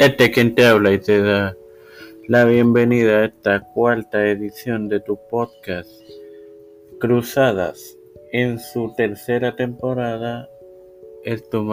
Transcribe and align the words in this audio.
Este 0.00 0.30
quien 0.30 0.54
te 0.54 0.64
habla 0.64 0.92
y 0.92 0.98
te 0.98 1.20
da 1.20 1.54
la 2.26 2.46
bienvenida 2.46 3.18
a 3.18 3.24
esta 3.26 3.60
cuarta 3.60 4.26
edición 4.26 4.88
de 4.88 4.98
tu 5.00 5.18
podcast 5.28 5.90
Cruzadas. 6.98 7.98
En 8.32 8.58
su 8.58 8.94
tercera 8.96 9.54
temporada 9.56 10.48
es 11.22 11.46
tu, 11.50 11.70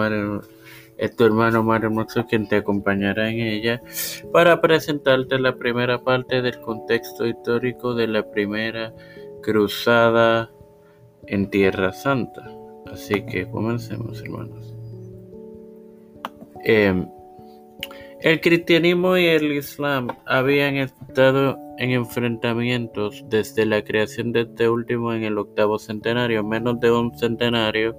es 0.98 1.16
tu 1.16 1.23
hermano 1.23 1.63
Mario 1.63 1.88
Hermoso 1.88 2.25
quien 2.25 2.50
te 2.50 2.57
acompañará 2.57 3.29
en 3.29 3.39
ella 3.39 3.82
para 4.34 4.59
presentarte 4.59 5.39
la 5.39 5.55
primera 5.55 6.04
parte 6.04 6.41
del 6.41 6.59
contexto 6.59 7.25
histórico 7.25 7.94
de 7.96 8.07
la 8.07 8.30
primera 8.30 8.94
cruzada 9.41 10.52
en 11.28 11.50
Tierra 11.50 11.94
Santa. 11.94 12.46
Así 12.91 13.25
que 13.25 13.50
comencemos 13.50 14.21
hermanos. 14.21 14.75
Eh, 16.65 17.07
el 18.21 18.42
cristianismo 18.42 19.18
y 19.18 19.26
el 19.26 19.52
islam 19.52 20.07
habían 20.26 20.78
estado 20.78 21.57
en 21.78 21.92
enfrentamientos 21.92 23.24
desde 23.30 23.66
la 23.66 23.84
creación 23.84 24.32
de 24.32 24.42
este 24.42 24.70
último 24.70 25.14
en 25.14 25.24
el 25.24 25.38
octavo 25.38 25.78
centenario. 25.78 26.43
Menos 26.43 26.80
de 26.80 26.92
un 26.92 27.16
centenario 27.18 27.98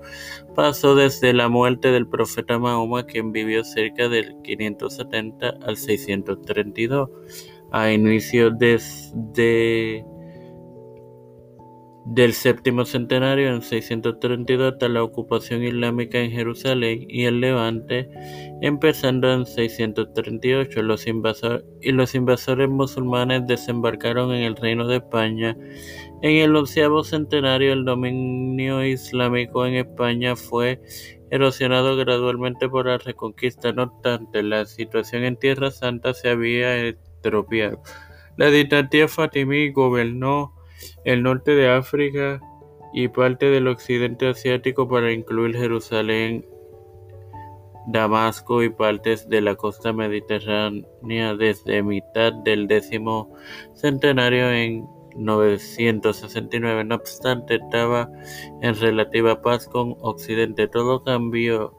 pasó 0.57 0.97
desde 0.97 1.33
la 1.33 1.49
muerte 1.49 1.93
del 1.93 2.09
profeta 2.09 2.59
Mahoma, 2.59 3.05
quien 3.07 3.31
vivió 3.31 3.63
cerca 3.63 4.09
del 4.09 4.35
570 4.43 5.55
al 5.63 5.77
632, 5.77 7.11
a 7.71 7.93
inicio 7.93 8.51
desde 8.51 10.05
del 12.11 12.33
séptimo 12.33 12.87
centenario 12.87 13.48
en 13.48 13.61
632 13.61 14.73
hasta 14.73 14.89
la 14.89 15.03
ocupación 15.03 15.62
islámica 15.62 16.19
en 16.19 16.30
Jerusalén 16.30 17.05
y 17.07 17.25
el 17.25 17.41
Levante, 17.41 18.09
empezando 18.63 19.30
en 19.30 19.45
638. 19.45 20.82
Los 20.82 21.07
y 21.07 21.93
los 21.93 22.15
invasores 22.15 22.69
musulmanes 22.69 23.47
desembarcaron 23.47 24.32
en 24.32 24.43
el 24.45 24.57
Reino 24.57 24.87
de 24.87 24.97
España. 24.97 25.57
En 26.23 26.37
el 26.37 26.57
onceavo 26.57 27.05
centenario, 27.05 27.74
el 27.74 27.85
dominio 27.85 28.85
islámico 28.85 29.66
en 29.66 29.75
España 29.75 30.35
fue 30.35 30.80
erosionado 31.30 31.95
gradualmente 31.97 32.71
por 32.71 32.87
la 32.87 32.97
reconquista. 32.97 33.73
No 33.73 33.82
obstante, 33.82 34.43
la 34.43 34.65
situación 34.65 35.25
en 35.25 35.37
Tierra 35.37 35.71
Santa 35.71 36.15
se 36.15 36.30
había 36.30 36.75
estropeado. 36.75 37.82
La 38.38 38.51
dinastía 38.51 39.09
fatimí 39.09 39.73
gobernó 39.73 40.57
el 41.04 41.23
norte 41.23 41.54
de 41.54 41.71
África 41.71 42.40
y 42.93 43.09
parte 43.09 43.46
del 43.46 43.68
occidente 43.68 44.29
asiático 44.29 44.88
para 44.88 45.12
incluir 45.12 45.57
Jerusalén, 45.57 46.46
Damasco 47.87 48.62
y 48.62 48.68
partes 48.68 49.29
de 49.29 49.40
la 49.40 49.54
costa 49.54 49.93
mediterránea 49.93 51.35
desde 51.35 51.82
mitad 51.82 52.32
del 52.45 52.66
décimo 52.66 53.35
centenario 53.74 54.51
en 54.51 54.87
969. 55.16 56.85
No 56.85 56.95
obstante, 56.96 57.57
estaba 57.57 58.10
en 58.60 58.74
relativa 58.74 59.40
paz 59.40 59.66
con 59.68 59.96
Occidente. 60.01 60.68
Todo 60.68 61.02
cambió 61.02 61.77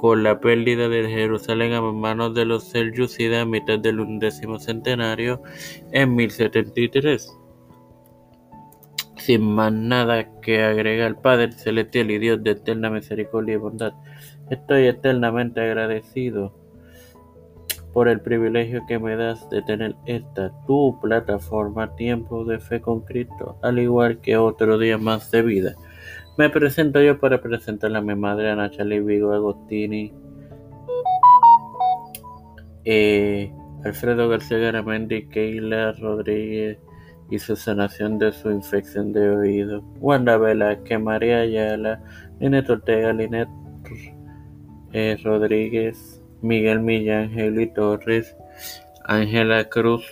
con 0.00 0.22
la 0.22 0.40
pérdida 0.40 0.88
de 0.88 1.06
Jerusalén 1.10 1.74
a 1.74 1.82
manos 1.82 2.32
de 2.32 2.46
los 2.46 2.64
selyúcidas 2.64 3.42
a 3.42 3.44
mitad 3.44 3.78
del 3.78 4.00
undécimo 4.00 4.58
centenario 4.58 5.42
en 5.92 6.16
1073. 6.16 7.36
Sin 9.16 9.42
más 9.42 9.70
nada 9.74 10.40
que 10.40 10.62
agregar, 10.62 11.20
Padre 11.20 11.52
celestial 11.52 12.10
y 12.12 12.18
Dios 12.18 12.42
de 12.42 12.52
eterna 12.52 12.88
misericordia 12.88 13.56
y 13.56 13.58
bondad, 13.58 13.92
estoy 14.48 14.86
eternamente 14.86 15.60
agradecido 15.60 16.54
por 17.92 18.08
el 18.08 18.22
privilegio 18.22 18.86
que 18.88 18.98
me 18.98 19.16
das 19.16 19.50
de 19.50 19.60
tener 19.60 19.96
esta 20.06 20.50
tu 20.66 20.98
plataforma 21.02 21.94
Tiempo 21.96 22.46
de 22.46 22.58
Fe 22.58 22.80
con 22.80 23.02
Cristo, 23.02 23.58
al 23.60 23.78
igual 23.78 24.22
que 24.22 24.38
otro 24.38 24.78
día 24.78 24.96
más 24.96 25.30
de 25.30 25.42
vida. 25.42 25.74
Me 26.40 26.48
presento 26.48 27.02
yo 27.02 27.20
para 27.20 27.42
presentarle 27.42 27.98
a 27.98 28.00
mi 28.00 28.14
madre, 28.14 28.50
Ana 28.50 28.70
Charlie 28.70 29.00
Vigo 29.00 29.34
Agostini, 29.34 30.10
eh, 32.86 33.52
Alfredo 33.84 34.26
García 34.26 34.56
Garamendi, 34.56 35.28
Keila 35.28 35.92
Rodríguez 35.92 36.78
y 37.28 37.38
su 37.38 37.56
sanación 37.56 38.18
de 38.18 38.32
su 38.32 38.50
infección 38.50 39.12
de 39.12 39.28
oído, 39.28 39.82
Wanda 40.00 40.38
Vela, 40.38 40.82
que 40.82 40.96
María 40.96 41.40
Ayala, 41.40 42.02
Linet 42.40 42.70
Ortega, 42.70 43.12
Linet 43.12 43.48
eh, 44.94 45.18
Rodríguez, 45.22 46.22
Miguel 46.40 46.80
Millán, 46.80 47.38
Heli 47.38 47.66
Torres, 47.66 48.34
Ángela 49.04 49.68
Cruz, 49.68 50.06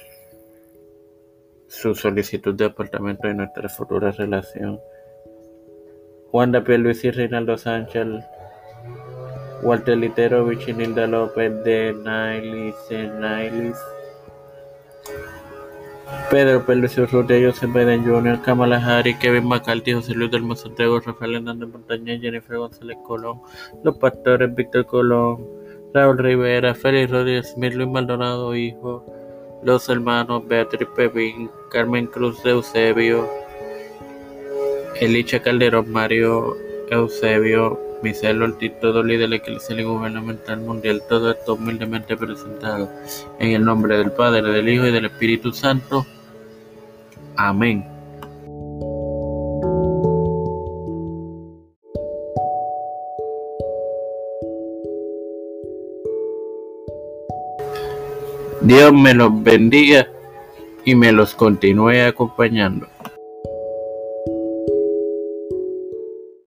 su 1.69 1.95
solicitud 1.95 2.55
de 2.55 2.67
apartamento 2.67 3.31
y 3.31 3.35
nuestra 3.35 3.71
futura 3.71 4.11
relación. 4.11 4.79
Juan 6.31 6.53
de 6.53 6.79
Luis 6.79 7.05
y 7.05 7.11
Reinaldo 7.11 7.57
Sánchez, 7.57 8.07
Walter 9.63 9.97
Litero, 9.97 10.45
Vichinilda 10.45 11.07
López 11.07 11.65
de 11.65 11.95
Nailis, 12.05 12.75
Nailis, 12.91 13.77
Pedro 16.31 16.65
Pérez 16.65 16.99
Urrutia, 16.99 17.39
Joseph 17.41 17.73
Biden 17.73 18.05
Jr., 18.05 18.41
Kamala 18.43 18.77
Harris, 18.77 19.17
Kevin 19.17 19.49
McCarthy, 19.49 19.93
José 19.93 20.15
Luis 20.15 20.31
del 20.31 20.57
Santiago, 20.57 21.01
Rafael 21.01 21.37
Hernández 21.37 21.69
Montañez, 21.71 22.21
Jennifer 22.21 22.59
González 22.59 22.99
Colón, 23.07 23.41
Los 23.83 23.97
Pastores, 23.97 24.55
Víctor 24.55 24.87
Colón, 24.87 25.47
Raúl 25.95 26.19
Rivera, 26.19 26.75
Félix 26.75 27.11
Rodríguez 27.11 27.53
Smith, 27.53 27.75
Luis 27.75 27.89
Maldonado, 27.89 28.55
hijo, 28.55 29.05
los 29.63 29.89
hermanos 29.89 30.47
Beatriz 30.47 30.89
Pepín, 30.95 31.51
Carmen 31.71 32.07
Cruz 32.07 32.43
de 32.43 32.51
Eusebio, 32.51 33.29
Elicha 35.01 35.41
Calderón, 35.41 35.91
Mario 35.91 36.57
Eusebio, 36.91 37.81
Michel 38.03 38.43
Ortiz, 38.43 38.73
todo 38.81 39.03
líder 39.03 39.23
de 39.23 39.29
la 39.29 39.37
Iglesia 39.37 39.83
Gubernamental 39.83 40.61
Mundial, 40.61 41.03
todo 41.09 41.31
esto 41.31 41.55
humildemente 41.55 42.17
presentado 42.17 42.89
en 43.39 43.51
el 43.53 43.65
nombre 43.65 43.97
del 43.99 44.13
Padre, 44.13 44.43
del 44.43 44.69
Hijo 44.69 44.87
y 44.87 44.93
del 44.93 45.07
Espíritu 45.07 45.53
Santo. 45.53 46.07
Amén. 47.37 47.85
Dios 58.61 58.93
me 58.93 59.15
los 59.15 59.43
bendiga 59.43 60.09
y 60.85 60.95
me 60.95 61.13
los 61.13 61.35
continúe 61.35 62.07
acompañando. 62.07 62.87